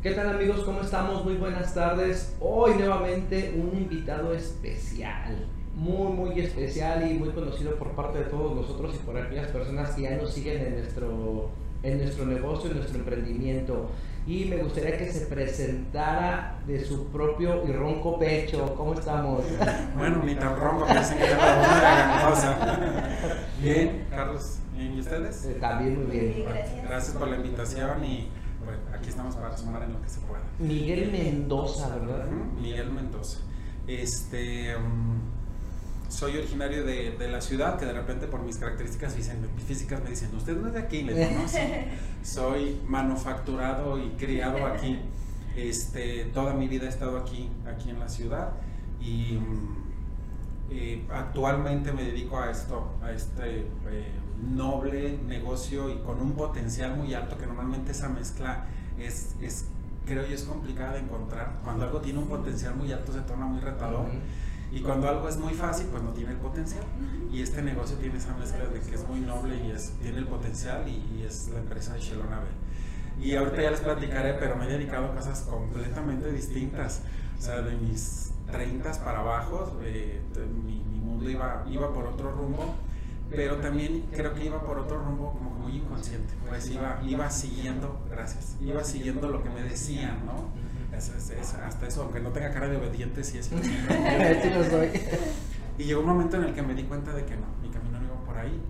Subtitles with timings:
[0.00, 0.60] ¿Qué tal amigos?
[0.60, 1.24] ¿Cómo estamos?
[1.24, 2.36] Muy buenas tardes.
[2.38, 8.54] Hoy nuevamente un invitado especial, muy muy especial y muy conocido por parte de todos
[8.54, 11.50] nosotros y por aquellas personas que ya nos siguen en nuestro,
[11.82, 13.90] en nuestro negocio, en nuestro emprendimiento.
[14.24, 18.76] Y me gustaría que se presentara de su propio y ronco pecho.
[18.76, 19.42] ¿Cómo estamos?
[19.96, 22.78] Bueno, ni tan ronco, sí que la cosa.
[23.60, 24.58] Bien, Carlos.
[24.78, 25.44] ¿Y ustedes?
[25.44, 26.44] Eh, También muy bien.
[26.44, 26.84] Gracias.
[26.84, 28.28] Gracias por la invitación y
[28.68, 30.42] bueno, aquí estamos para sumar en lo que se pueda.
[30.58, 32.26] Miguel Mendoza, ¿verdad?
[32.60, 33.38] Miguel Mendoza.
[33.86, 39.14] Este, mm, soy originario de, de la ciudad, que de repente por mis características
[39.66, 41.58] físicas me dicen, usted no es de aquí, le sí.
[42.22, 44.98] Soy manufacturado y criado aquí.
[45.56, 48.52] Este, toda mi vida he estado aquí, aquí en la ciudad
[49.00, 49.88] y mm,
[50.70, 56.96] eh, actualmente me dedico a esto, a este eh, noble negocio y con un potencial
[56.96, 58.66] muy alto que normalmente esa mezcla
[58.98, 59.66] es, es
[60.04, 61.60] creo yo es complicada de encontrar.
[61.64, 64.06] Cuando algo tiene un potencial muy alto se torna muy retador.
[64.08, 64.18] Ujú.
[64.70, 66.84] Y cuando algo es muy fácil, pues no tiene el potencial.
[67.32, 70.26] Y este negocio tiene esa mezcla de que es muy noble y es, tiene el
[70.26, 72.40] potencial y, y es la empresa de Shelona.
[73.18, 77.02] Y ahorita ya les platicaré, pero me he dedicado a cosas completamente distintas.
[77.38, 82.06] O sea, de mis 30 para abajo, eh, de- mi, mi mundo iba, iba por
[82.06, 82.74] otro rumbo,
[83.30, 86.32] pero también creo que iba por otro rumbo como muy inconsciente.
[86.48, 90.48] Pues iba, iba siguiendo, gracias, iba siguiendo lo que me decían, ¿no?
[90.96, 93.50] Es- es- es- hasta eso, aunque no tenga cara de obediente, sí es
[95.78, 98.00] y llegó un momento en el que me di cuenta de que no, mi camino
[98.00, 98.60] no iba por ahí.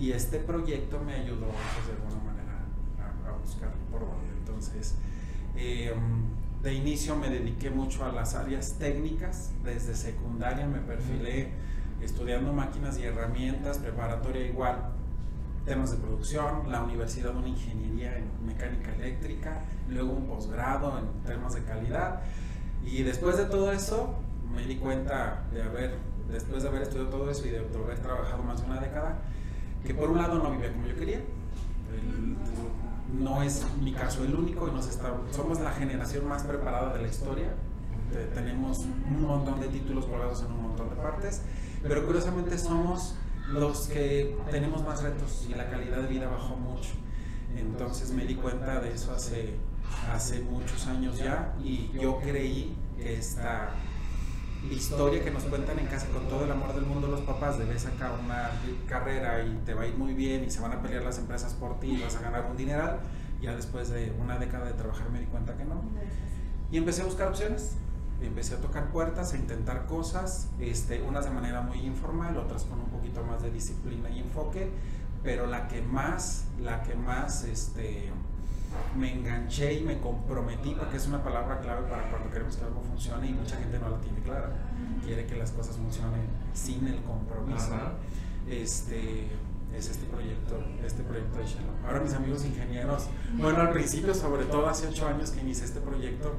[0.00, 2.58] Y este proyecto me ayudó pues, de alguna manera
[2.98, 4.34] a, a buscar por dónde.
[4.38, 4.96] Entonces,
[5.56, 5.94] eh,
[6.62, 9.52] de inicio me dediqué mucho a las áreas técnicas.
[9.64, 11.52] Desde secundaria me perfilé
[12.02, 14.90] estudiando máquinas y herramientas, preparatoria igual,
[15.64, 21.54] temas de producción, la universidad una ingeniería en mecánica eléctrica, luego un posgrado en temas
[21.54, 22.22] de calidad.
[22.84, 24.14] Y después de todo eso,
[24.54, 25.96] me di cuenta de haber,
[26.30, 29.18] después de haber estudiado todo eso y de haber trabajado más de una década,
[29.86, 31.20] que por un lado no vivía como yo quería.
[33.12, 34.86] No es mi caso el único y nos
[35.30, 37.54] somos la generación más preparada de la historia.
[38.12, 41.42] Te- tenemos un montón de títulos colgados en un montón de partes,
[41.82, 43.14] pero curiosamente somos
[43.50, 46.90] los que tenemos más retos y la calidad de vida bajó mucho.
[47.56, 49.54] Entonces me di cuenta de eso hace,
[50.12, 53.70] hace muchos años ya y yo creí que esta
[54.70, 57.64] historia que nos cuentan en casa con todo el amor del mundo los papás de
[57.64, 58.50] ves acá una
[58.88, 61.54] carrera y te va a ir muy bien y se van a pelear las empresas
[61.54, 63.00] por ti y vas a ganar un dineral,
[63.40, 65.82] ya después de una década de trabajar me di cuenta que no.
[66.70, 67.76] Y empecé a buscar opciones,
[68.20, 72.80] empecé a tocar puertas, a intentar cosas, este, unas de manera muy informal, otras con
[72.80, 74.70] un poquito más de disciplina y enfoque,
[75.22, 78.10] pero la que más, la que más este,
[78.96, 82.80] me enganché y me comprometí, porque es una palabra clave para cuando queremos que algo
[82.82, 84.50] funcione y mucha gente no la tiene clara,
[85.04, 86.22] quiere que las cosas funcionen
[86.54, 87.74] sin el compromiso.
[87.74, 87.92] Ajá.
[88.48, 89.28] Este,
[89.76, 91.74] es este proyecto, este proyecto de Shalom.
[91.86, 95.80] Ahora mis amigos ingenieros, bueno, al principio, sobre todo hace ocho años que inicié este
[95.80, 96.34] proyecto,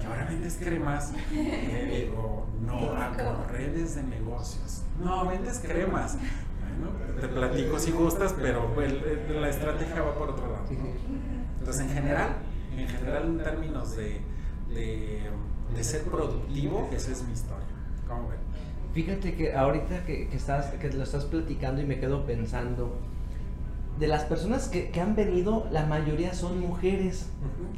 [0.00, 4.82] que ahora vendes cremas, le digo, no, hago redes de negocios.
[5.02, 6.16] No, vendes cremas.
[6.78, 10.64] Bueno, te platico si gustas, pero el- el- la estrategia va por otro lado.
[10.70, 11.29] ¿no?
[11.60, 12.30] Entonces, en general,
[12.76, 14.20] en general, en términos de,
[14.74, 15.20] de,
[15.76, 17.66] de ser productivo, esa es mi historia.
[18.08, 18.38] ¿Cómo ven?
[18.92, 22.98] Fíjate que ahorita que, que estás, que lo estás platicando y me quedo pensando,
[23.98, 27.28] de las personas que, que han venido, la mayoría son mujeres.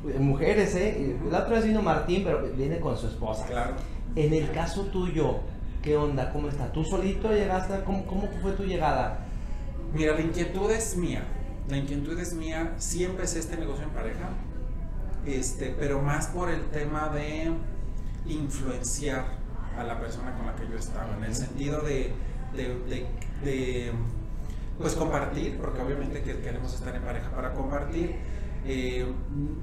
[0.08, 1.16] Eh, Mujeres, ¿eh?
[1.26, 3.44] Y La otra vez vino Martín, pero viene con su esposa.
[3.46, 3.74] Claro.
[4.14, 5.40] En el caso tuyo,
[5.82, 6.32] ¿qué onda?
[6.32, 6.72] ¿Cómo está?
[6.72, 7.82] ¿Tú solito llegaste?
[7.84, 9.26] ¿Cómo, cómo fue tu llegada?
[9.92, 11.24] Mira, la inquietud es mía.
[11.68, 12.74] La inquietud es mía.
[12.78, 14.30] Sí empecé este negocio en pareja,
[15.26, 17.52] este, pero más por el tema de
[18.26, 19.24] influenciar
[19.78, 22.12] a la persona con la que yo estaba, en el sentido de,
[22.54, 23.06] de- de-
[23.44, 23.92] de,
[24.78, 28.16] pues compartir, porque obviamente que queremos estar en pareja para compartir.
[28.64, 29.04] eh,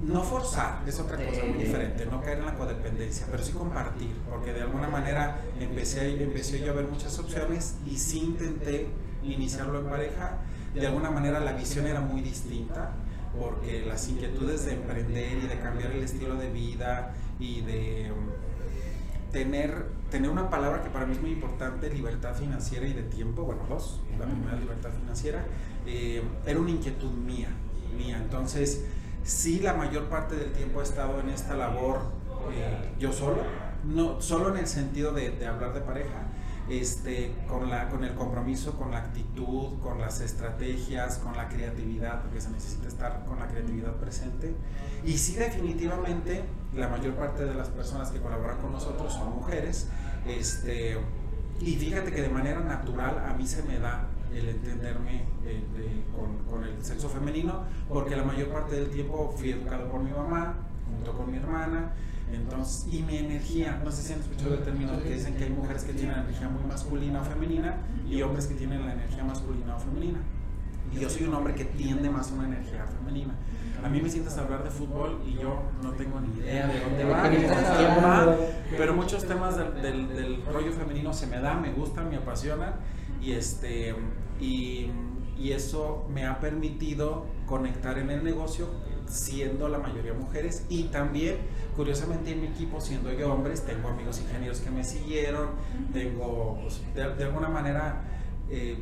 [0.06, 4.14] no forzar, es otra cosa muy diferente, no caer en la codependencia, pero sí compartir,
[4.28, 8.88] porque de alguna manera empecé, empecé yo a ver muchas opciones y sí intenté
[9.22, 10.40] iniciarlo en pareja.
[10.74, 12.92] De alguna manera la visión era muy distinta,
[13.38, 18.28] porque las inquietudes de emprender y de cambiar el estilo de vida y de um,
[19.32, 23.42] tener, tener una palabra que para mí es muy importante, libertad financiera y de tiempo,
[23.42, 25.44] bueno, dos, la primera libertad financiera,
[25.86, 27.48] eh, era una inquietud mía,
[27.96, 28.18] mía.
[28.18, 28.84] Entonces,
[29.24, 32.20] sí, la mayor parte del tiempo he estado en esta labor
[32.52, 33.42] eh, yo solo,
[33.84, 36.26] no solo en el sentido de, de hablar de pareja,
[36.70, 42.22] este, con, la, con el compromiso, con la actitud, con las estrategias, con la creatividad,
[42.22, 44.54] porque se necesita estar con la creatividad presente.
[45.04, 46.44] Y sí, definitivamente,
[46.74, 49.88] la mayor parte de las personas que colaboran con nosotros son mujeres.
[50.26, 50.96] Este,
[51.60, 56.38] y fíjate que de manera natural a mí se me da el entenderme eh, con,
[56.48, 60.54] con, el sexo femenino, porque la mayor parte del tiempo fui educado por mi mamá,
[60.88, 61.94] junto con mi hermana,
[62.32, 65.50] entonces, y mi energía, no sé si han escuchado el término que dicen que hay
[65.50, 67.76] mujeres que tienen energía muy masculina o femenina
[68.08, 70.20] y hombres que tienen la energía masculina o femenina.
[70.92, 73.34] Y yo soy un hombre que tiende más a una energía femenina.
[73.82, 76.80] A mí me sientas a hablar de fútbol y yo no tengo ni idea de
[76.80, 78.36] dónde va, ni quién va,
[78.76, 82.74] pero muchos temas del, del, del, rollo femenino se me da, me gustan, me apasionan
[83.22, 83.94] y, este,
[84.38, 84.90] y,
[85.38, 88.68] y eso me ha permitido conectar en el negocio
[89.10, 90.64] siendo la mayoría mujeres.
[90.68, 91.38] Y también
[91.76, 95.50] curiosamente en mi equipo siendo yo hombres tengo amigos ingenieros que me siguieron.
[95.92, 98.02] Tengo pues, de, de, alguna manera
[98.48, 98.78] eh,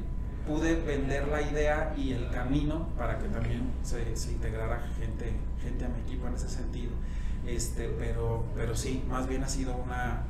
[0.46, 5.32] pude vender la idea y el camino para que también se, se, integrara gente
[5.62, 6.92] gente a mi equipo en ese sentido.
[7.46, 10.24] Este pero pero sí más bien ha sido una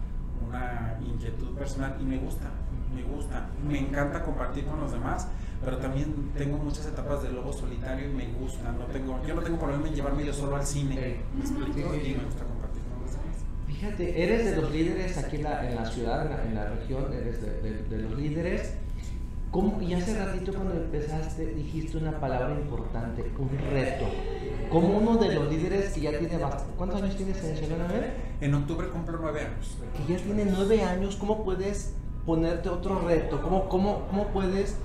[0.47, 2.51] una inquietud personal y me gusta
[2.95, 3.49] me gusta.
[3.67, 5.29] Me encanta compartir con los demás
[5.65, 8.73] pero también tengo muchas etapas de lobo solitario y me gusta.
[8.73, 11.17] No tengo, yo no tengo problema en llevarme yo solo al cine.
[11.35, 11.95] ¿Me explico?
[11.95, 13.37] Y me gusta compartir con los demás.
[13.67, 16.65] Fíjate, eres de los líderes aquí en la, en la ciudad, en la, en la,
[16.77, 18.75] región, eres de, de, de los líderes.
[19.51, 24.05] ¿Cómo, y hace ratito cuando empezaste dijiste una palabra importante, un reto.
[24.71, 26.75] Como uno de los líderes que ya tiene bastante.
[26.77, 27.89] ¿Cuántos años tienes en Barcelona?
[28.43, 29.79] En octubre cumplo nueve años.
[29.97, 31.95] Que ya tiene nueve años, ¿cómo puedes
[32.27, 33.41] ponerte otro reto?
[33.41, 34.77] ¿Cómo, cómo, cómo puedes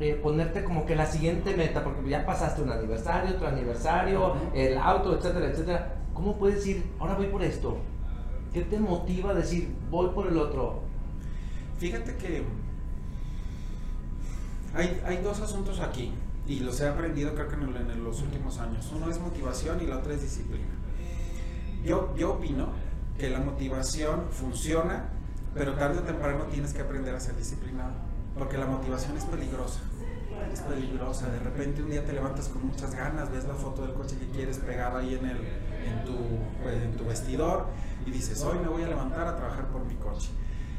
[0.00, 4.76] eh, ponerte como que la siguiente meta, porque ya pasaste un aniversario, otro aniversario, el
[4.78, 5.94] auto, etcétera, etcétera.
[6.12, 7.78] ¿Cómo puedes decir, ahora voy por esto?
[8.52, 10.82] ¿Qué te motiva a decir, voy por el otro?
[11.78, 12.42] Fíjate que
[14.74, 16.12] hay, hay dos asuntos aquí
[16.46, 18.90] y los he aprendido creo que en, el, en, los últimos años.
[18.94, 20.66] Uno es motivación y la otra es disciplina.
[21.84, 22.68] Yo, yo opino
[23.18, 25.08] que la motivación funciona,
[25.54, 27.94] pero tarde o temprano tienes que aprender a ser disciplinado,
[28.38, 29.80] porque la motivación es peligrosa.
[30.52, 31.28] Es peligrosa.
[31.28, 34.26] De repente un día te levantas con muchas ganas, ves la foto del coche que
[34.28, 36.16] quieres pegado ahí en, el, en, tu,
[36.62, 37.66] pues, en tu vestidor
[38.04, 40.28] y dices, hoy me voy a levantar a trabajar por mi coche.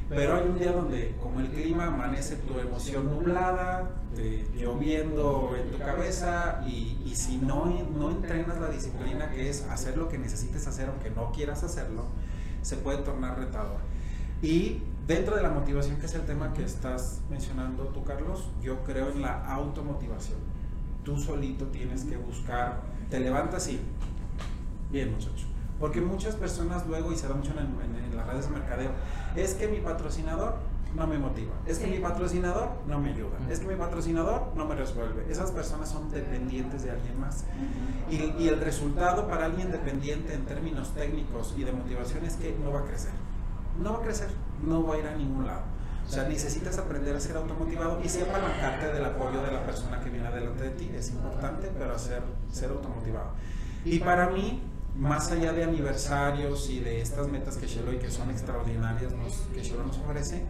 [0.09, 5.69] Pero hay un día donde, como el clima, amanece tu emoción nublada, te, lloviendo en
[5.69, 10.17] tu cabeza, y, y, si no, no entrenas la disciplina, que es hacer lo que
[10.17, 12.05] necesites hacer, aunque no quieras hacerlo,
[12.61, 13.79] se puede tornar retador.
[14.41, 18.83] Y dentro de la motivación, que es el tema que estás mencionando tú, Carlos, yo
[18.83, 20.37] creo en la automotivación.
[21.03, 23.79] Tú solito tienes que buscar, te levantas y,
[24.91, 25.47] bien muchacho,
[25.79, 28.91] porque muchas personas luego, y se da mucho en, en, en, las redes de mercadeo,
[29.35, 30.55] es que mi patrocinador
[30.93, 31.91] no me motiva, es que sí.
[31.91, 35.25] mi patrocinador no me ayuda, es que mi patrocinador no me resuelve.
[35.29, 37.45] Esas personas son dependientes de alguien más.
[38.09, 42.57] Y, y el resultado para alguien dependiente en términos técnicos y de motivación es que
[42.61, 43.11] no va a crecer.
[43.81, 44.29] No va a crecer,
[44.65, 45.61] no va a ir a ningún lado.
[46.07, 49.99] O sea, necesitas aprender a ser automotivado y siempre apalancarte del apoyo de la persona
[49.99, 50.89] que viene delante de ti.
[50.95, 53.31] Es importante, pero ser, ser automotivado.
[53.83, 54.61] Y para mí,
[54.95, 59.61] más allá de aniversarios y de estas metas que Sheloy, que son extraordinarias, nos, que
[59.61, 60.43] Sheloy nos ofrece,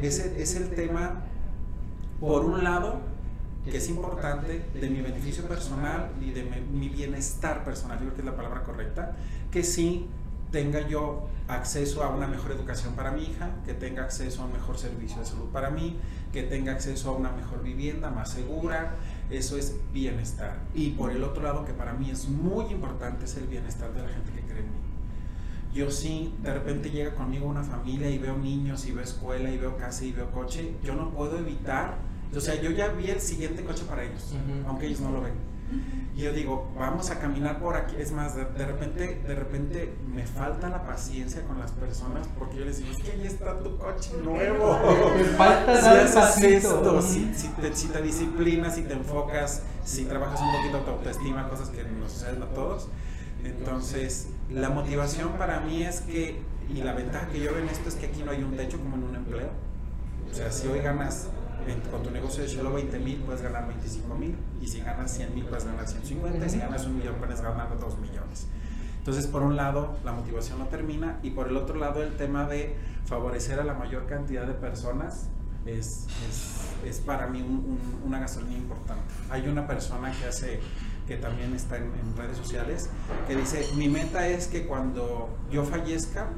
[0.00, 1.22] es es el tema,
[2.20, 3.00] por un lado,
[3.64, 8.20] que es importante de mi beneficio personal y de mi bienestar personal, yo creo que
[8.20, 9.16] es la palabra correcta,
[9.50, 10.08] que sí
[10.54, 14.52] tenga yo acceso a una mejor educación para mi hija, que tenga acceso a un
[14.52, 15.98] mejor servicio de salud para mí,
[16.32, 18.94] que tenga acceso a una mejor vivienda más segura,
[19.30, 20.60] eso es bienestar.
[20.72, 24.02] Y por el otro lado, que para mí es muy importante, es el bienestar de
[24.02, 24.78] la gente que cree en mí.
[25.74, 29.58] Yo sí, de repente llega conmigo una familia y veo niños y veo escuela y
[29.58, 31.96] veo casa y veo coche, yo no puedo evitar,
[32.32, 34.68] o sea, yo ya vi el siguiente coche para ellos, uh -huh.
[34.68, 35.34] aunque ellos no lo ven.
[36.16, 37.96] Y yo digo, vamos a caminar por aquí.
[37.98, 42.58] Es más, de, de, repente, de repente me falta la paciencia con las personas porque
[42.58, 44.78] yo les digo, es que ahí está tu coche nuevo.
[45.16, 50.04] Me falta si haces esto, si, si, te, si te disciplinas, si te enfocas, si
[50.04, 52.88] trabajas un poquito tu autoestima, cosas que nos suceden a todos.
[53.44, 56.40] Entonces, la motivación para mí es que,
[56.72, 58.78] y la ventaja que yo veo en esto es que aquí no hay un techo
[58.78, 59.50] como en un empleo.
[60.30, 61.28] O sea, si hoy ganas
[61.90, 65.34] con tu negocio de solo 20 mil puedes ganar 25 mil y si ganas 100
[65.34, 68.46] mil puedes ganar 150 y si ganas un millón puedes ganar 2 millones.
[68.98, 72.46] Entonces, por un lado, la motivación no termina y por el otro lado, el tema
[72.46, 75.28] de favorecer a la mayor cantidad de personas
[75.66, 79.04] es, es, es para mí un, un, una gasolina importante.
[79.30, 80.60] Hay una persona que hace
[81.06, 82.88] que también está en, en redes sociales,
[83.26, 86.28] que dice, mi meta es que cuando yo fallezca,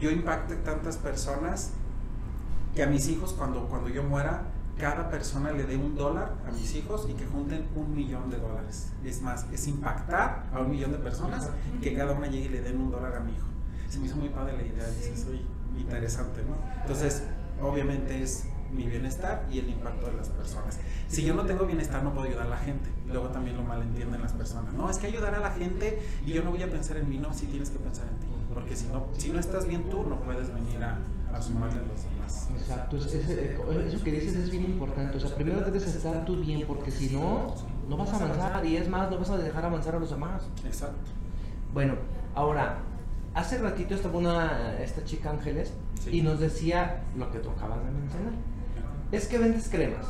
[0.00, 1.72] yo impacte tantas personas
[2.74, 4.44] que a mis hijos cuando, cuando yo muera,
[4.78, 8.38] cada persona le dé un dólar a mis hijos y que junten un millón de
[8.38, 8.92] dólares.
[9.04, 11.50] Es más, es impactar a un millón de personas
[11.82, 13.46] que cada una llegue y le den un dólar a mi hijo.
[13.88, 15.44] Se me hizo muy padre la idea, dice, soy
[15.76, 16.56] interesante, ¿no?
[16.82, 17.22] Entonces,
[17.60, 20.78] obviamente es mi bienestar y el impacto de las personas.
[21.08, 22.90] Si yo no tengo bienestar, no puedo ayudar a la gente.
[23.06, 24.74] Luego también lo malentienden las personas.
[24.74, 27.18] No, es que ayudar a la gente y yo no voy a pensar en mí,
[27.18, 28.26] no, sí tienes que pensar en ti.
[28.52, 30.98] Porque si no, si no estás bien tú, no puedes venir a,
[31.38, 32.48] a sumarle a los demás.
[32.58, 35.16] Exacto, eso que dices es bien importante.
[35.16, 37.54] O sea, primero debes estar tú bien, porque si no,
[37.88, 40.42] no vas a avanzar y es más, no vas a dejar avanzar a los demás.
[40.64, 41.10] Exacto.
[41.72, 41.94] Bueno,
[42.34, 42.78] ahora,
[43.34, 45.72] hace ratito estaba una, esta chica Ángeles
[46.10, 48.32] y nos decía lo que tú acabas de mencionar.
[49.12, 50.06] Es que vendes cremas.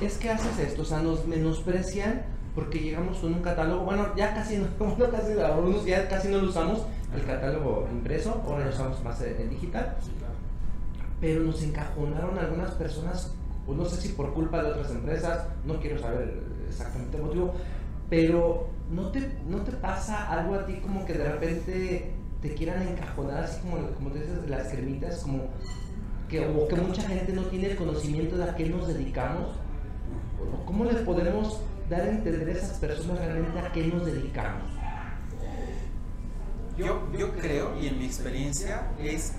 [0.00, 2.22] Es que haces esto, o sea, nos menosprecian
[2.54, 4.66] porque llegamos con un catálogo, bueno, ya casi no,
[4.98, 9.20] no casi, algunos ya casi no lo usamos, el catálogo impreso, ahora lo usamos más
[9.22, 9.96] en digital.
[11.20, 13.34] Pero nos encajonaron algunas personas,
[13.66, 17.54] o no sé si por culpa de otras empresas, no quiero saber exactamente el motivo,
[18.08, 22.88] pero ¿no te, ¿no te pasa algo a ti como que de repente te quieran
[22.88, 25.48] encajonar así como, como te dices, las cremitas, como
[26.28, 29.56] que, o que mucha gente no tiene el conocimiento de a qué nos dedicamos?
[30.64, 31.60] ¿Cómo les podemos
[31.90, 34.70] dar a entender a esas personas realmente a qué nos dedicamos?
[36.78, 39.34] Yo, yo creo, y en mi experiencia, es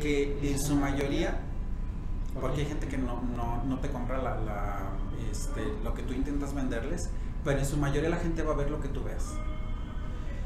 [0.00, 1.40] que en su mayoría,
[2.40, 4.78] porque hay gente que no, no, no te compra la, la,
[5.30, 7.10] este, lo que tú intentas venderles,
[7.44, 9.24] pero en su mayoría la gente va a ver lo que tú ves.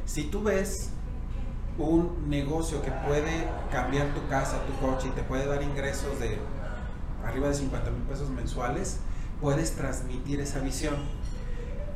[0.05, 0.90] Si tú ves
[1.78, 6.38] un negocio que puede cambiar tu casa, tu coche y te puede dar ingresos de
[7.25, 8.99] arriba de 50 mil pesos mensuales,
[9.40, 10.97] puedes transmitir esa visión.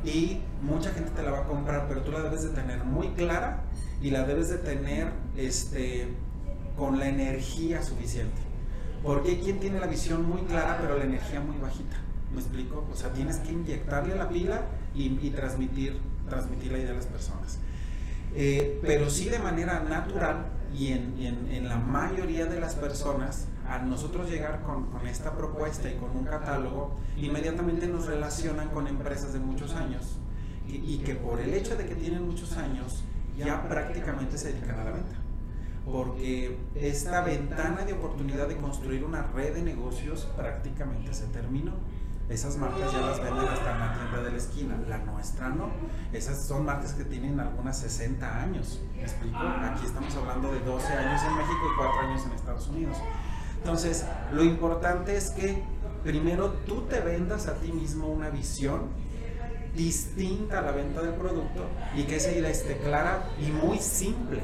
[0.05, 3.09] Y mucha gente te la va a comprar, pero tú la debes de tener muy
[3.09, 3.63] clara
[4.01, 6.13] y la debes de tener este,
[6.77, 8.41] con la energía suficiente.
[9.03, 11.97] Porque quien tiene la visión muy clara, pero la energía muy bajita.
[12.33, 12.87] ¿Me explico?
[12.91, 14.61] O sea, tienes que inyectarle la pila
[14.95, 15.99] y, transmitir,
[16.29, 17.59] transmitir la idea a las personas.
[18.35, 23.47] Eh, pero sí de manera natural y en, en, en, la mayoría de las personas,
[23.67, 28.87] a nosotros llegar con, con, esta propuesta y con un catálogo, inmediatamente nos relacionan con
[28.87, 30.17] empresas de muchos años
[30.67, 33.03] y, y que por el hecho de que tienen muchos años
[33.37, 35.22] ya prácticamente se dedican a la venta
[35.85, 41.73] porque esta ventana de oportunidad de construir una red de negocios prácticamente se terminó.
[42.29, 44.79] Esas marcas ya las venden hasta en la tienda de la esquina.
[44.87, 45.69] La nuestra no.
[46.13, 48.81] Esas son marcas que tienen algunas 60 años.
[48.95, 49.37] ¿Me explico?
[49.37, 52.97] Aquí estamos hablando de 12 años en México y 4 años en Estados Unidos.
[53.57, 55.63] Entonces, lo importante es que
[56.03, 58.83] primero tú te vendas a ti mismo una visión
[59.75, 64.41] distinta a la venta del producto y que esa idea esté clara y muy simple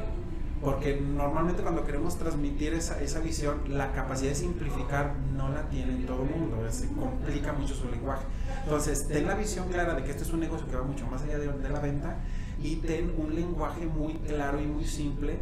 [0.61, 5.95] porque normalmente cuando queremos transmitir esa, esa visión, la capacidad de simplificar no la tiene
[6.05, 8.25] todo el mundo, se complica mucho su lenguaje.
[8.63, 11.21] Entonces, ten la visión clara de que este es un negocio que va mucho más
[11.21, 12.17] allá de, la venta
[12.61, 15.39] y ten un lenguaje muy claro y muy simple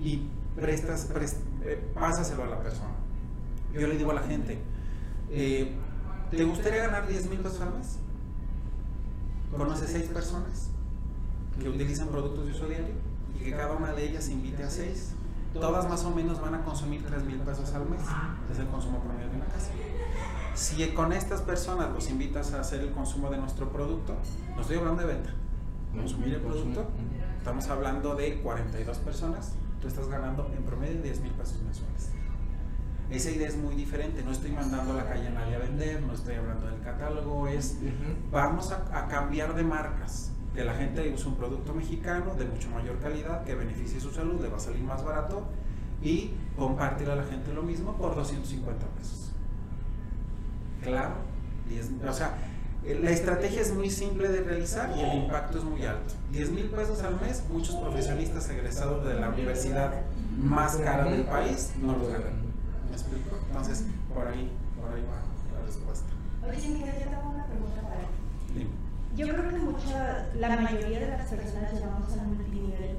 [0.00, 0.22] y
[0.54, 2.94] prestas, prest, eh, pásaselo a la persona.
[3.72, 4.58] Yo le digo a la gente,
[5.30, 5.72] eh,
[6.30, 7.98] ¿te gustaría ganar 10 mil pesos al mes?
[9.56, 10.68] ¿Conoces seis personas
[11.60, 12.94] que utilizan productos de uso diario?
[13.34, 15.14] Y que cada una de ellas invite a seis,
[15.52, 18.02] todas más o menos van a consumir 3 mil pesos al mes.
[18.50, 19.70] Es el consumo promedio de una casa.
[20.54, 24.14] Si con estas personas los invitas a hacer el consumo de nuestro producto,
[24.54, 25.30] no estoy hablando de venta,
[25.92, 26.86] consumir el producto,
[27.38, 32.10] estamos hablando de 42 personas, tú estás ganando en promedio 10 mil pesos mensuales.
[33.10, 36.02] Esa idea es muy diferente, no estoy mandando a la calle a nadie a vender,
[36.02, 37.78] no estoy hablando del catálogo, es
[38.30, 42.70] vamos a, a cambiar de marcas, que la gente use un producto mexicano de mucho
[42.70, 45.42] mayor calidad, que beneficie su salud, le va a salir más barato
[46.00, 49.32] y compartir a la gente lo mismo por 250 pesos.
[50.82, 51.14] Claro,
[52.08, 52.36] o sea,
[52.84, 56.14] la estrategia es muy simple de realizar y el impacto es muy alto.
[56.30, 60.02] 10 mil pesos al mes, muchos profesionistas egresados de la universidad
[60.38, 62.44] más cara del país no lo ganan.
[62.88, 63.38] ¿Me explico?
[63.48, 63.84] Entonces,
[64.14, 66.06] por ahí, por ahí va la respuesta.
[66.46, 68.06] Oye, Miguel, yo tengo una pregunta para ti.
[68.54, 68.84] Dime
[69.16, 72.96] yo creo que mucha, la mayoría de las personas llegamos al multinivel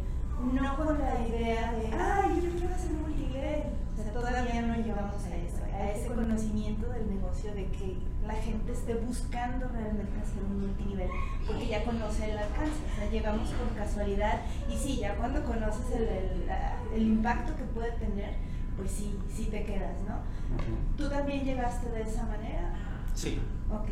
[0.53, 3.63] no con la idea de, ay, yo quiero hacer multinivel.
[3.93, 8.33] O sea, todavía no llegamos a eso, a ese conocimiento del negocio de que la
[8.33, 11.09] gente esté buscando realmente hacer un multinivel,
[11.47, 12.79] porque ya conoce el alcance.
[12.91, 16.49] O sea, llegamos por casualidad y sí, ya cuando conoces el, el,
[16.95, 18.33] el impacto que puede tener,
[18.77, 20.15] pues sí, sí te quedas, ¿no?
[20.15, 20.97] Uh -huh.
[20.97, 22.73] ¿Tú también llegaste de esa manera?
[23.13, 23.39] Sí.
[23.71, 23.89] Ok.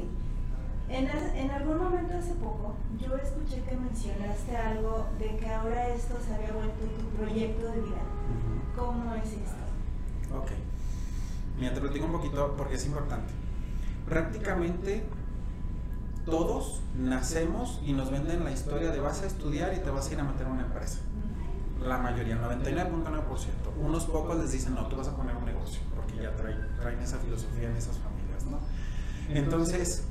[0.90, 6.16] En, en, algún momento hace poco yo escuché que mencionaste algo de que ahora esto
[6.25, 8.02] se había vuelto tu proyecto de vida.
[8.75, 10.38] ¿Cómo es esto?
[10.38, 10.52] Ok.
[11.60, 13.34] Mira, te platico un poquito porque es importante.
[14.08, 15.04] Prácticamente
[16.25, 20.13] todos nacemos y nos venden la historia de vas a estudiar y te vas a
[20.13, 21.00] ir a meter a una empresa.
[21.82, 23.24] La mayoría, 99.9%.
[23.82, 27.00] Unos pocos les dicen, no, tú vas a poner un negocio, porque ya traen, traen
[27.00, 28.60] esa filosofía en esas familias, ¿no?
[29.30, 30.08] Entonces,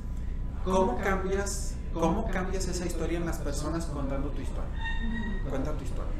[0.63, 4.69] ¿cómo cambias, ¿cómo cambias esa historia en las personas contando tu historia?
[5.49, 6.11] Cuenta tu historia.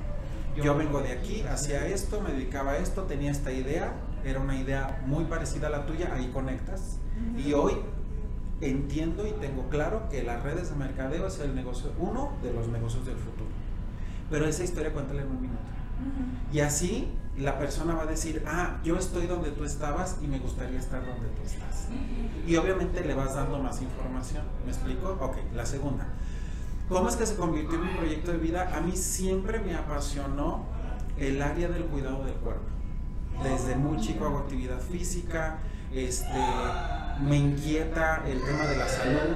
[0.56, 4.56] Yo vengo de aquí, hacía esto, me dedicaba a esto, tenía esta idea, era una
[4.56, 7.00] idea muy parecida a la tuya, ahí conectas.
[7.38, 7.74] Y hoy
[8.62, 12.68] entiendo y tengo claro que las redes de mercadeo es el negocio, uno de los
[12.68, 13.50] negocios del futuro.
[14.30, 15.60] Pero esa historia cuéntale en un minuto.
[16.52, 20.40] Y así la persona va a decir, ah, yo estoy donde tú estabas y me
[20.40, 21.88] gustaría estar donde tú estás.
[22.46, 24.44] Y obviamente le vas dando más información.
[24.66, 25.18] ¿Me explico?
[25.20, 26.08] Ok, la segunda.
[26.90, 28.72] ¿Cómo es que se convirtió en mi proyecto de vida?
[28.76, 30.66] A mí siempre me apasionó
[31.18, 32.70] el área del cuidado del cuerpo.
[33.42, 35.60] Desde muy chico hago actividad física,
[35.92, 36.40] este,
[37.22, 39.36] me inquieta el tema de la salud.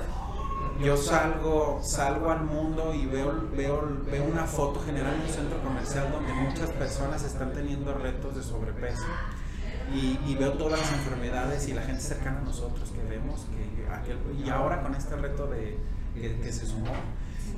[0.79, 5.63] Yo salgo, salgo al mundo y veo, veo, veo una foto general en un centro
[5.63, 9.05] comercial donde muchas personas están teniendo retos de sobrepeso.
[9.93, 13.77] Y, veo todas las enfermedades y la gente cercana a nosotros que vemos que
[14.45, 15.77] y ahora con este reto de
[16.13, 16.91] que, se sumó.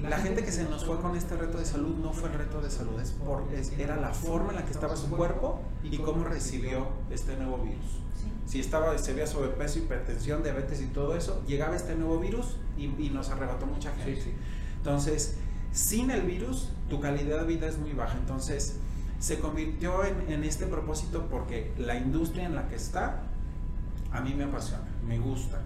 [0.08, 2.62] La gente que se nos fue con este reto de salud no fue el reto
[2.62, 3.44] de salud es por,
[3.78, 8.00] era la forma en la que estaba su cuerpo y cómo recibió este nuevo virus.
[8.46, 13.09] Si estaba, se veía sobrepeso, hipertensión, diabetes y todo eso, llegaba este nuevo virus y,
[13.09, 14.33] nos arrebató mucha gente.
[14.77, 15.38] Entonces,
[15.71, 18.17] sin el virus, tu calidad de vida es muy baja.
[18.17, 18.77] Entonces,
[19.19, 23.24] se convirtió en, este propósito porque la industria en la que está,
[24.12, 25.62] a mí me apasiona, me gusta.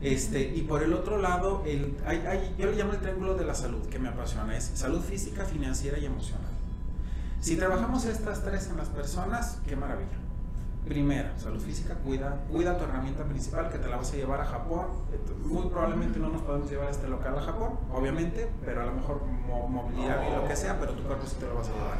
[0.00, 3.54] Este, y por el otro lado, el, hay, yo le llamo el triángulo de la
[3.54, 6.52] salud, que me apasiona, es salud física, financiera y emocional.
[7.40, 10.27] Si trabajamos estas tres en las personas, qué maravilla.
[10.88, 14.46] Primera, salud física, cuida, cuida tu herramienta principal que te la vas a llevar a
[14.46, 14.86] Japón.
[15.44, 19.20] Muy probablemente no nos podemos llevar este local a Japón, obviamente, pero a lo mejor
[19.68, 21.98] movilidad y lo que sea, pero tu cuerpo sí te lo vas a llevar.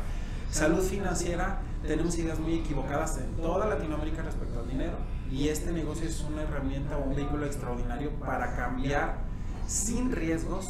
[0.50, 4.96] Salud financiera, tenemos ideas muy equivocadas en toda Latinoamérica respecto al dinero
[5.30, 9.16] y este negocio es una herramienta o un vehículo extraordinario para cambiar
[9.66, 10.66] sin riesgos,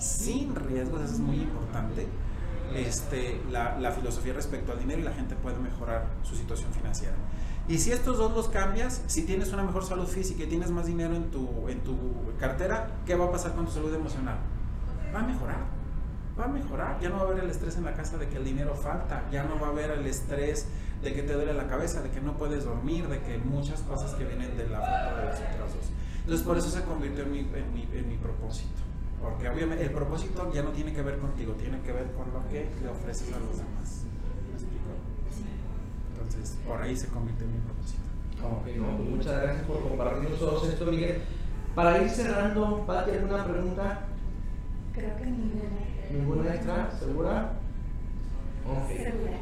[0.00, 2.08] sin riesgos, eso es muy importante,
[2.74, 7.14] este, la, la, filosofía respecto al dinero y la gente puede mejorar su situación financiera.
[7.66, 10.84] Y si estos dos los cambias, si tienes una mejor salud física y tienes más
[10.86, 11.96] dinero en tu, en tu
[12.38, 14.36] cartera, ¿qué va a pasar con tu salud emocional?
[15.14, 15.60] Va a mejorar,
[16.38, 17.00] va a mejorar.
[17.00, 19.22] Ya no va a haber el estrés en la casa de que el dinero falta,
[19.32, 20.66] ya no va a haber el estrés
[21.02, 24.12] de que te duele la cabeza, de que no puedes dormir, de que muchas cosas
[24.12, 25.90] que vienen de la falta de los atrasos.
[26.20, 28.82] Entonces por eso se convirtió en mi, en mi, en mi propósito.
[29.22, 32.46] Porque obviamente el propósito ya no tiene que ver contigo, tiene que ver con lo
[32.50, 34.04] que le ofreces a los demás.
[36.26, 38.02] Entonces, por ahí se convierte en mi propósito.
[38.62, 41.22] Pues muchas gracias por compartirnos todo esto, Miguel.
[41.74, 44.00] Para ir cerrando, ¿Pati, alguna pregunta?
[44.92, 45.64] Creo que ninguna.
[46.10, 46.90] ¿Ninguna extra?
[46.98, 47.52] ¿Segura?
[48.86, 49.38] Segura.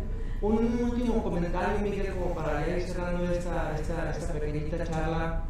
[0.40, 5.42] Un último comentario, Miguel, como para ir cerrando esta, esta, esta pequeñita charla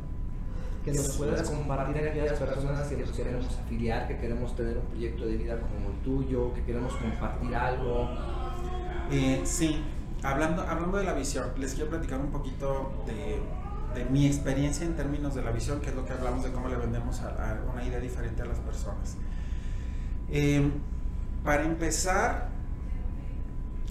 [0.83, 4.87] que nos puedas compartir a aquellas personas que nos queremos afiliar, que queremos tener un
[4.87, 8.09] proyecto de vida como el tuyo, que queremos compartir algo.
[9.11, 9.83] Eh, sí,
[10.23, 13.41] hablando, hablando de la visión, les quiero platicar un poquito de,
[13.95, 16.69] de, mi experiencia en términos de la visión, que es lo que hablamos de cómo
[16.69, 19.17] le vendemos a, una idea diferente a las personas.
[20.31, 20.71] Eh,
[21.45, 22.49] para empezar,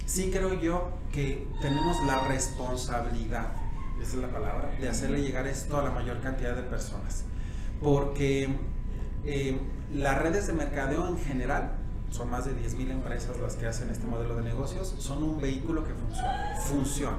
[0.06, 3.52] sí creo yo que tenemos la responsabilidad,
[4.00, 7.24] esa es la palabra, de hacerle llegar esto a la mayor cantidad de personas.
[7.82, 8.48] Porque
[9.24, 9.58] eh,
[9.94, 11.77] las redes de mercadeo en general
[12.10, 15.84] son más de 10.000 empresas las que hacen este modelo de negocios, son un vehículo
[15.84, 17.18] que funciona, funciona.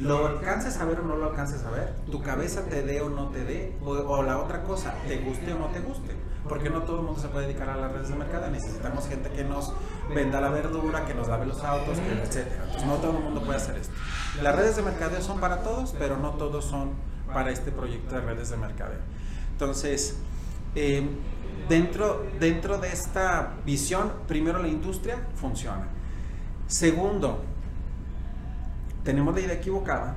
[0.00, 3.08] Lo alcances a ver o no lo alcances a ver, tu cabeza te dé o
[3.08, 6.12] no te dé, o, la otra cosa, te guste o no te guste,
[6.46, 9.30] porque no todo el mundo se puede dedicar a las redes de mercado, necesitamos gente
[9.30, 9.72] que nos
[10.14, 12.46] venda la verdura, que nos lave los autos, etc.
[12.84, 13.94] No todo el mundo puede hacer esto.
[14.42, 16.90] Las redes de mercadeo son para todos, pero no todos son
[17.32, 19.00] para este proyecto de redes de mercadeo.
[19.52, 20.16] Entonces,
[20.76, 21.02] eh,
[21.68, 25.88] dentro, dentro de esta visión, primero la industria funciona.
[26.68, 27.42] Segundo,
[29.02, 30.16] tenemos la idea equivocada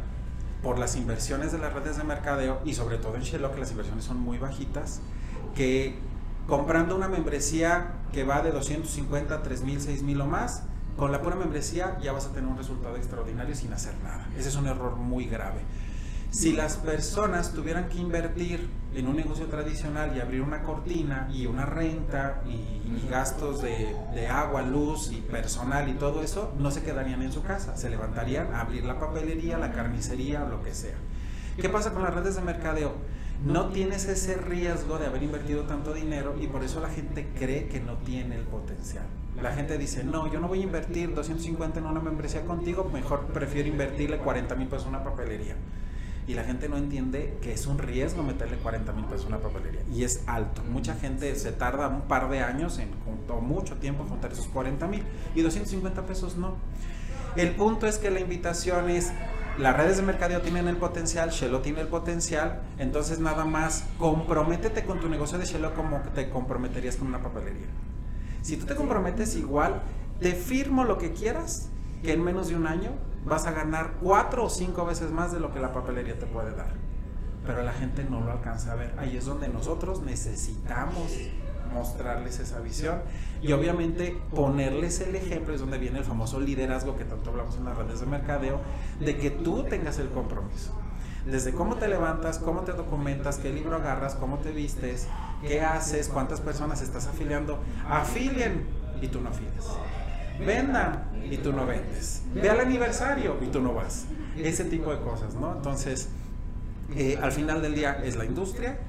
[0.61, 3.71] por las inversiones de las redes de mercadeo y sobre todo en Shelo, que las
[3.71, 4.99] inversiones son muy bajitas,
[5.55, 5.97] que
[6.47, 10.63] comprando una membresía que va de 250, 3000, 6000 o más,
[10.97, 14.27] con la pura membresía ya vas a tener un resultado extraordinario sin hacer nada.
[14.37, 15.61] Ese es un error muy grave.
[16.31, 21.47] Si las personas tuvieran que invertir en un negocio tradicional y abrir una cortina y
[21.47, 27.23] una renta y, gastos de, agua, luz y personal y todo eso, no se quedarían
[27.23, 30.97] en su casa, se levantarían a abrir la papelería, la carnicería lo que sea.
[31.59, 32.93] ¿Qué pasa con las redes de mercadeo?
[33.43, 37.67] No tienes ese riesgo de haber invertido tanto dinero y por eso la gente cree
[37.67, 39.05] que no tiene el potencial.
[39.41, 43.27] La gente dice, no, yo no voy a invertir 250 en una membresía contigo, mejor
[43.27, 45.55] prefiero invertirle 40 mil pesos en una papelería.
[46.29, 49.41] Y la gente no entiende que es un riesgo meterle 40 mil pesos en una
[49.41, 49.81] papelería.
[49.91, 50.61] Y es alto.
[50.71, 52.89] Mucha gente se tarda un par de años en,
[53.27, 56.53] o mucho tiempo en juntar esos 40 mil y 250 pesos no.
[57.35, 59.11] El punto es que la invitación es,
[59.57, 64.83] las redes de mercadeo tienen el potencial, Shelo tiene el potencial, entonces nada más comprométete
[64.83, 67.69] con tu negocio de Shelo como te comprometerías con una papelería.
[68.43, 69.81] Si tú te comprometes igual,
[70.19, 71.69] te firmo lo que quieras,
[72.03, 72.91] que en menos de un año
[73.25, 76.55] vas a ganar cuatro o cinco veces más de lo que la papelería te puede
[76.55, 76.73] dar.
[77.45, 78.93] Pero la gente no lo alcanza a ver.
[78.97, 81.11] Ahí es donde nosotros necesitamos
[81.73, 83.01] mostrarles esa visión
[83.41, 87.65] y obviamente ponerles el ejemplo, es donde viene el famoso liderazgo que tanto hablamos en
[87.65, 88.59] las redes de mercadeo,
[88.99, 90.73] de que tú tengas el compromiso.
[91.25, 95.07] Desde cómo te levantas, cómo te documentas, qué libro agarras, cómo te vistes,
[95.47, 97.59] qué haces, cuántas personas estás afiliando.
[97.87, 98.65] Afilien
[99.01, 99.67] y tú no afilias.
[100.45, 102.23] Vendan y tú no vendes.
[102.33, 104.05] Ve al aniversario y tú no vas.
[104.37, 105.53] Ese tipo de cosas, ¿no?
[105.55, 106.09] Entonces,
[106.95, 108.79] eh, al final del día es la industria,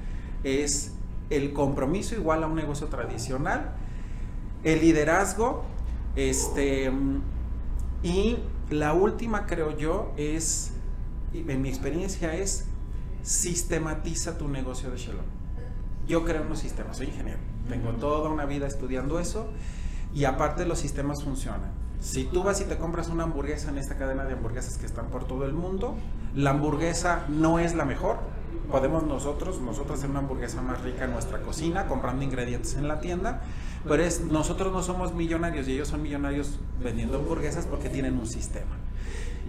[0.43, 0.93] es
[1.29, 3.71] el compromiso igual a un negocio tradicional,
[4.63, 5.63] el liderazgo,
[6.15, 6.91] este,
[8.03, 8.37] y
[8.69, 10.71] la última creo yo es,
[11.33, 12.65] en mi experiencia es,
[13.23, 15.25] sistematiza tu negocio de Shalom.
[16.07, 19.47] Yo creo en los sistemas, soy ingeniero, tengo toda una vida estudiando eso
[20.13, 21.71] y aparte los sistemas funcionan.
[21.99, 25.07] Si tú vas y te compras una hamburguesa en esta cadena de hamburguesas que están
[25.07, 25.95] por todo el mundo,
[26.35, 28.17] la hamburguesa no es la mejor,
[28.71, 32.99] podemos nosotros, nosotros hacer una hamburguesa más rica en nuestra cocina, comprando ingredientes en la
[33.01, 33.41] tienda,
[33.87, 38.27] pero es, nosotros no somos millonarios y ellos son millonarios vendiendo hamburguesas porque tienen un
[38.27, 38.77] sistema.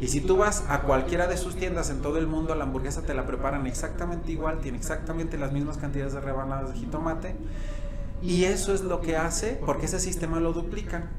[0.00, 3.02] Y si tú vas a cualquiera de sus tiendas en todo el mundo, la hamburguesa
[3.02, 7.36] te la preparan exactamente igual, tiene exactamente las mismas cantidades de rebanadas de jitomate.
[8.22, 11.10] Y eso es lo que hace, porque ese sistema lo duplican.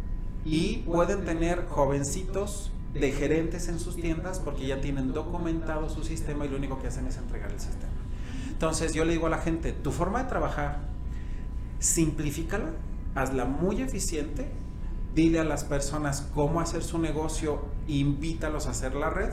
[0.46, 6.46] Y pueden tener jovencitos de gerentes en sus tiendas porque ya tienen documentado su sistema
[6.46, 7.92] y lo único que hacen es entregar el sistema.
[8.50, 10.80] Entonces yo le digo a la gente, tu forma de trabajar,
[11.80, 12.72] simplifícala,
[13.16, 14.48] hazla muy eficiente,
[15.16, 19.32] dile a las personas cómo hacer su negocio, invítalos a hacer la red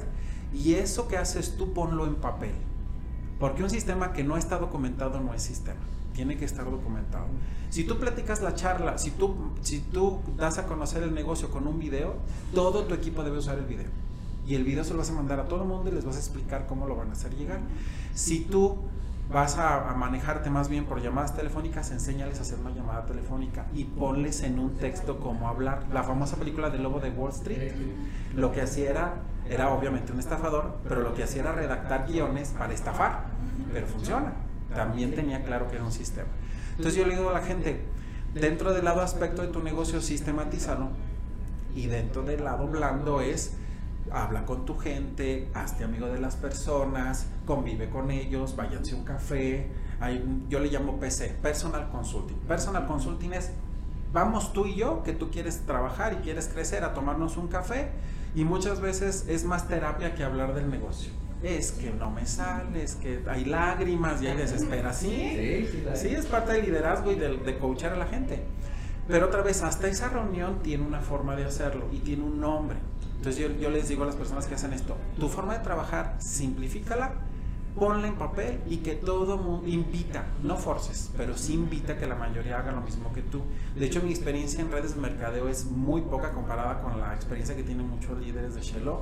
[0.54, 2.54] y eso que haces tú ponlo en papel.
[3.38, 5.80] Porque un sistema que no está documentado no es sistema
[6.12, 7.26] tiene que estar documentado.
[7.70, 11.66] Si tú platicas la charla, si tú, si tú das a conocer el negocio con
[11.66, 12.14] un video,
[12.54, 13.88] todo tu equipo debe usar el video.
[14.46, 16.16] Y el video se lo vas a mandar a todo el mundo y les vas
[16.16, 17.60] a explicar cómo lo van a hacer llegar.
[18.14, 18.76] Si tú
[19.32, 23.84] vas a, manejarte más bien por llamadas telefónicas, enséñales a hacer una llamada telefónica y
[23.84, 25.84] ponles en un texto cómo hablar.
[25.92, 27.72] La famosa película del lobo de Wall Street,
[28.34, 29.14] lo que hacía era,
[29.48, 33.26] era obviamente un estafador, pero lo que hacía era redactar guiones para estafar,
[33.72, 36.28] pero funciona también tenía claro que era un sistema.
[36.70, 37.80] Entonces yo le digo a la gente,
[38.34, 40.88] dentro del lado aspecto de tu negocio, sistematizarlo
[41.74, 43.54] y dentro del lado blando es
[44.10, 49.04] habla con tu gente, hazte amigo de las personas, convive con ellos, váyanse a un
[49.04, 49.68] café.
[50.48, 52.36] yo le llamo PC, Personal Consulting.
[52.48, 53.52] Personal Consulting es,
[54.12, 57.90] vamos tú y yo, que tú quieres trabajar y quieres crecer, a tomarnos un café
[58.34, 62.82] y muchas veces es más terapia que hablar del negocio es que no me sale,
[62.82, 65.12] es que hay lágrimas y hay desesperación.
[65.12, 68.42] Sí, sí, es parte del liderazgo y de, de coachar a la gente.
[69.08, 72.78] Pero otra vez, hasta esa reunión tiene una forma de hacerlo y tiene un nombre.
[73.16, 76.16] Entonces yo, yo les digo a las personas que hacen esto, tu forma de trabajar,
[76.18, 77.12] simplifícala
[77.80, 82.06] ponla en papel y que todo mundo invita, no forces, pero sí invita a que
[82.06, 83.40] la mayoría haga lo mismo que tú.
[83.74, 87.56] De hecho, mi experiencia en redes de mercadeo es muy poca comparada con la experiencia
[87.56, 89.00] que tienen muchos líderes de Shelo.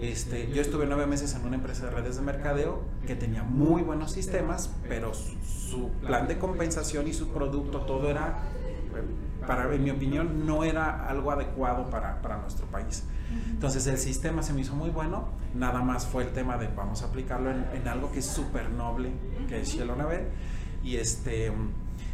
[0.00, 3.82] Este, yo estuve nueve meses en una empresa de redes de mercadeo que tenía muy
[3.82, 8.44] buenos sistemas, pero su, plan de compensación y su producto, todo era,
[9.44, 13.02] para, en mi opinión, no era algo adecuado para, para nuestro país.
[13.50, 17.02] Entonces el sistema se me hizo muy bueno, nada más fue el tema de vamos
[17.02, 19.12] a aplicarlo en, algo que es súper noble,
[19.48, 19.90] que es Shell
[20.82, 21.52] y este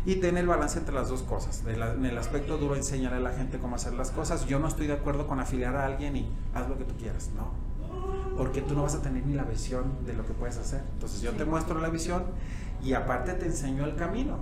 [0.04, 1.64] y tener el balance entre las dos cosas.
[1.66, 4.46] en el aspecto duro, enseñar a la gente cómo hacer las cosas.
[4.46, 7.30] Yo no estoy de acuerdo con afiliar a alguien y haz lo que tú quieras,
[7.36, 7.50] no.
[8.36, 10.82] Porque tú no vas a tener ni la visión de lo que puedes hacer.
[10.92, 12.24] Entonces yo te muestro la visión
[12.84, 14.38] y aparte te enseño el camino.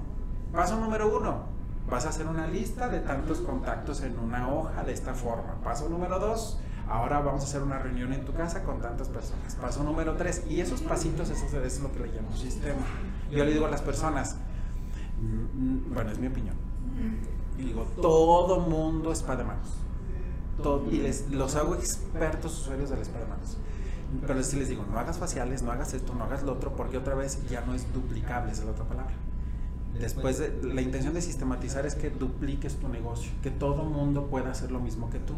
[0.52, 1.44] Paso número uno,
[1.88, 5.54] vas a hacer una lista de tantos contactos en una hoja de esta forma.
[5.62, 9.54] Paso número dos, ahora vamos a hacer una reunión en tu casa con tantas personas.
[9.56, 12.82] Paso número tres, y esos pasitos, eso es lo que le llamo sistema.
[13.30, 14.36] Yo le digo a las personas,
[15.20, 16.56] mm, bueno, es mi opinión,
[17.58, 19.68] y digo, todo mundo es para manos.
[20.90, 23.58] y les, los hago expertos usuarios del spa de manos.
[24.26, 26.96] Pero si les digo, no hagas faciales, no hagas esto, no hagas lo otro, porque
[26.96, 29.12] otra vez ya no es duplicable, es la otra palabra.
[30.00, 34.50] Después, de, la intención de sistematizar es que dupliques tu negocio, que todo mundo pueda
[34.50, 35.34] hacer lo mismo que tú.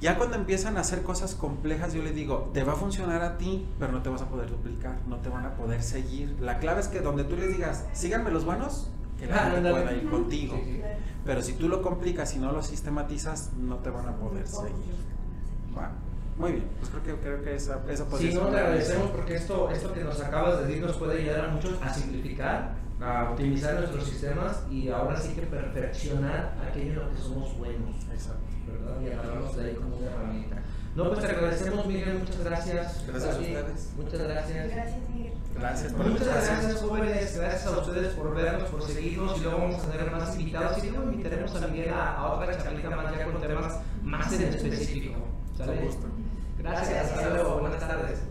[0.00, 3.36] Ya cuando empiezan a hacer cosas complejas, yo le digo, te va a funcionar a
[3.36, 6.36] ti, pero no te vas a poder duplicar, no te van a poder seguir.
[6.40, 9.70] La clave es que donde tú les digas, síganme los buenos, que la ah, gente
[9.70, 10.58] pueda ir contigo.
[11.26, 14.94] Pero si tú lo complicas y no lo sistematizas, no te van a poder seguir.
[16.38, 18.32] muy bien, pues creo que, creo que esa, esa posición.
[18.32, 21.44] Sí, no, te agradecemos porque esto, esto que nos acabas de decir nos puede ayudar
[21.44, 26.98] a muchos a simplificar, a optimizar nuestros sistemas y ahora sí que perfeccionar aquello en
[26.98, 27.96] lo que somos buenos.
[28.12, 28.44] Exacto.
[28.66, 29.00] ¿verdad?
[29.00, 30.56] Y agarrarnos de ahí como una herramienta.
[30.94, 33.04] No, pues te agradecemos, Miguel, muchas gracias.
[33.06, 33.92] Gracias a ustedes.
[33.96, 34.70] Muchas gracias.
[34.70, 35.32] Gracias, Miguel.
[35.54, 37.36] Gracias por Muchas gracias, jóvenes.
[37.36, 39.38] Gracias a ustedes por vernos, por seguirnos.
[39.38, 40.84] Y luego vamos a tener más invitados.
[40.84, 45.20] Y luego invitaremos a Miguel a, otra charlita más ya con temas más en específico.
[45.56, 45.90] ¿Sale?
[46.58, 47.60] Gracias, hasta luego.
[47.60, 48.29] Buenas tardes.